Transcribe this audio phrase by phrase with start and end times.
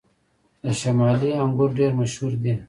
[0.63, 2.53] د شمالي انګور ډیر مشهور دي